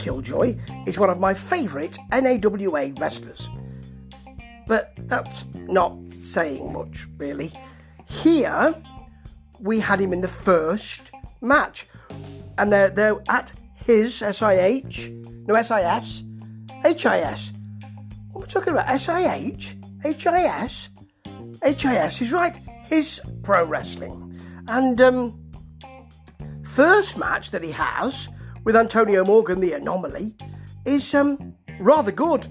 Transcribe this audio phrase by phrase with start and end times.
[0.00, 3.50] Killjoy is one of my favourite NAWA wrestlers.
[4.66, 7.52] But that's not saying much, really.
[8.06, 8.74] Here,
[9.60, 11.10] we had him in the first
[11.42, 11.86] match,
[12.56, 15.10] and they're, they're at his SIH,
[15.46, 16.24] no SIS,
[16.82, 17.52] HIS.
[18.32, 18.98] What am I talking about?
[18.98, 19.76] SIH?
[20.02, 20.88] HIS?
[21.62, 24.40] HIS is right, his pro wrestling.
[24.66, 25.50] And um,
[26.64, 28.28] first match that he has
[28.64, 30.34] with Antonio Morgan, the anomaly,
[30.84, 32.46] is um, rather good.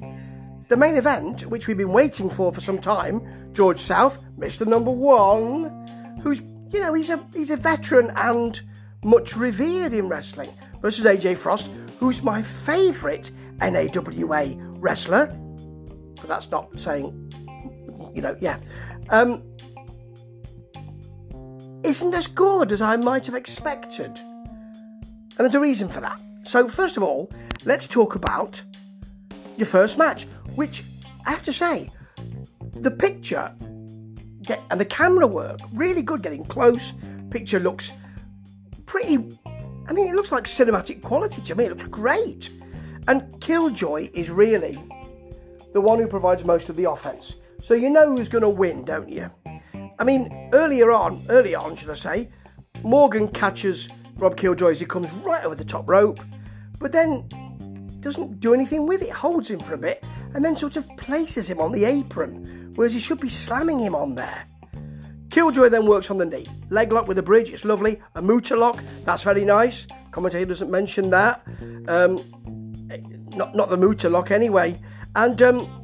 [0.67, 4.67] The main event, which we've been waiting for for some time, George South, Mr.
[4.67, 6.41] Number One, who's
[6.71, 8.61] you know he's a he's a veteran and
[9.03, 15.27] much revered in wrestling, versus AJ Frost, who's my favourite NAWA wrestler.
[16.15, 17.31] But that's not saying,
[18.13, 18.59] you know, yeah.
[19.09, 19.43] Um,
[21.83, 24.19] isn't as good as I might have expected.
[25.39, 26.19] And there's a reason for that.
[26.43, 27.31] So, first of all,
[27.63, 28.61] let's talk about
[29.55, 30.83] your first match, which
[31.25, 31.89] I have to say,
[32.73, 33.53] the picture
[34.43, 36.91] get, and the camera work really good getting close.
[37.29, 37.91] Picture looks
[38.85, 39.37] pretty,
[39.87, 41.65] I mean, it looks like cinematic quality to me.
[41.65, 42.49] It looks great.
[43.07, 44.77] And Killjoy is really
[45.73, 47.35] the one who provides most of the offense.
[47.61, 49.29] So you know who's going to win, don't you?
[49.99, 52.29] I mean, earlier on, early on, should I say,
[52.83, 56.19] Morgan catches Rob Killjoy as he comes right over the top rope,
[56.79, 57.27] but then
[58.01, 60.03] doesn't do anything with it, holds him for a bit,
[60.33, 63.95] and then sort of places him on the apron, whereas he should be slamming him
[63.95, 64.45] on there.
[65.29, 66.47] Killjoy then works on the knee.
[66.69, 68.01] Leg lock with a bridge, it's lovely.
[68.15, 69.87] A muta lock, that's very nice.
[70.11, 71.41] Commentator doesn't mention that.
[71.87, 72.17] Um,
[73.35, 74.79] not, not the muta lock anyway.
[75.15, 75.78] And um,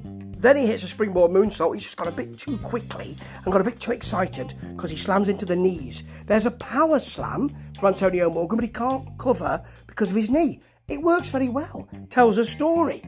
[0.45, 1.73] then he hits a springboard moonsault.
[1.73, 4.97] He's just got a bit too quickly and got a bit too excited because he
[4.97, 6.03] slams into the knees.
[6.27, 10.61] There's a power slam from Antonio Morgan, but he can't cover because of his knee.
[10.87, 13.03] It works very well, tells a story.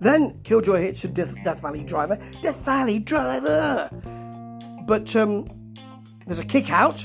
[0.00, 2.18] Then Killjoy hits a Death, Death Valley driver.
[2.42, 3.88] Death Valley driver!
[4.86, 5.48] But um,
[6.26, 7.04] there's a kick out.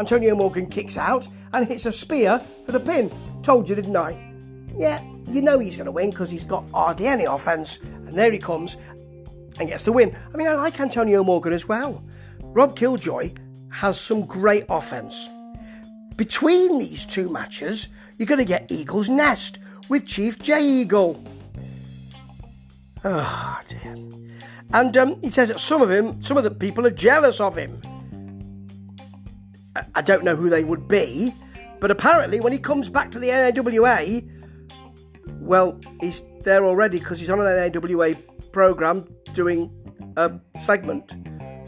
[0.00, 3.12] Antonio Morgan kicks out and hits a spear for the pin.
[3.42, 4.32] Told you, didn't I?
[4.76, 8.32] Yeah, you know he's going to win because he's got hardly any offense and there
[8.32, 8.76] he comes
[9.58, 10.16] and gets the win.
[10.32, 12.04] I mean, I like Antonio Morgan as well.
[12.40, 13.32] Rob Killjoy
[13.70, 15.28] has some great offense.
[16.16, 17.88] Between these two matches,
[18.18, 19.58] you're going to get Eagle's Nest
[19.88, 21.22] with Chief J Eagle.
[23.04, 23.96] Oh dear.
[24.72, 27.56] And um, he says that some of him, some of the people are jealous of
[27.56, 27.80] him.
[29.76, 31.34] I, I don't know who they would be,
[31.80, 34.22] but apparently when he comes back to the NAWA,
[35.44, 38.14] well, he's there already because he's on an NAWA
[38.50, 39.70] program doing
[40.16, 41.14] a segment.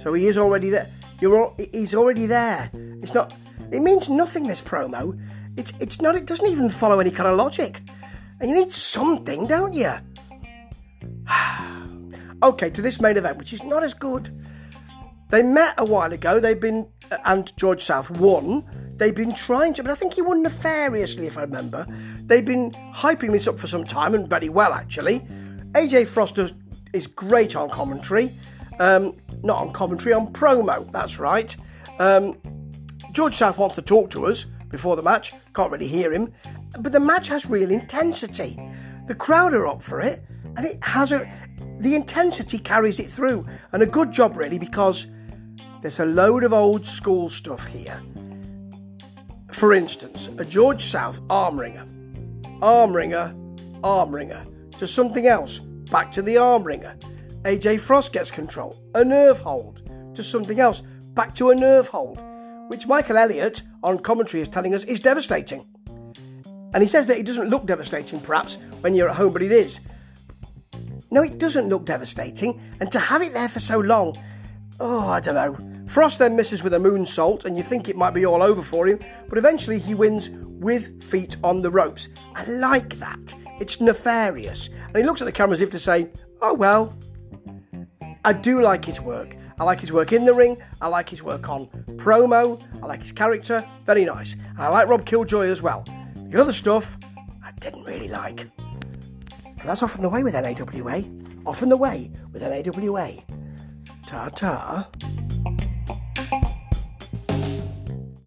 [0.02, 0.88] So he is already there.
[1.20, 2.70] You're all, he's already there.
[3.02, 3.34] It's not.
[3.70, 4.46] It means nothing.
[4.46, 5.18] This promo.
[5.56, 6.16] It's it's not.
[6.16, 7.82] It doesn't even follow any kind of logic.
[8.40, 9.92] And you need something, don't you?
[12.42, 14.30] okay, to this main event, which is not as good.
[15.28, 16.38] They met a while ago.
[16.38, 18.64] They've been uh, and George South won.
[18.96, 21.86] They've been trying to, but I think he won nefariously, if I remember.
[22.24, 25.20] They've been hyping this up for some time, and very well, actually.
[25.72, 26.38] AJ Frost
[26.92, 28.32] is great on commentary.
[28.78, 31.54] Um, not on commentary, on promo, that's right.
[31.98, 32.38] Um,
[33.12, 36.32] George South wants to talk to us before the match, can't really hear him.
[36.80, 38.58] But the match has real intensity.
[39.06, 40.24] The crowd are up for it,
[40.56, 41.30] and it has a.
[41.80, 45.06] The intensity carries it through, and a good job, really, because
[45.82, 48.02] there's a load of old school stuff here
[49.56, 51.86] for instance, a George South arm wringer,
[52.60, 53.34] arm wringer,
[53.82, 54.44] arm wringer,
[54.78, 56.94] to something else, back to the arm wringer.
[57.44, 59.80] AJ Frost gets control, a nerve hold,
[60.14, 60.82] to something else,
[61.14, 62.20] back to a nerve hold,
[62.68, 65.66] which Michael Elliott on commentary is telling us is devastating.
[66.74, 69.52] And he says that it doesn't look devastating, perhaps, when you're at home, but it
[69.52, 69.80] is.
[71.10, 74.22] No, it doesn't look devastating, and to have it there for so long,
[74.80, 75.75] oh, I don't know.
[75.86, 78.86] Frost then misses with a moonsault, and you think it might be all over for
[78.86, 78.98] him,
[79.28, 82.08] but eventually he wins with feet on the ropes.
[82.34, 83.34] I like that.
[83.60, 84.68] It's nefarious.
[84.88, 86.10] And he looks at the camera as if to say,
[86.42, 86.96] oh well.
[88.24, 89.36] I do like his work.
[89.58, 90.58] I like his work in the ring.
[90.80, 92.60] I like his work on promo.
[92.82, 93.66] I like his character.
[93.84, 94.34] Very nice.
[94.34, 95.84] And I like Rob Killjoy as well.
[96.30, 96.98] The other stuff,
[97.42, 98.40] I didn't really like.
[98.40, 101.04] And that's often the way with NAWA.
[101.46, 103.22] Often the way with NAWA.
[104.06, 104.90] Ta ta.